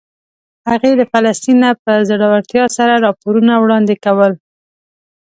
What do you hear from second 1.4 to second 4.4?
نه په زړورتیا سره راپورونه وړاندې کول.